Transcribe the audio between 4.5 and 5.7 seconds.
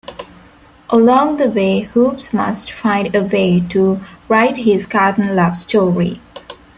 his cartoon love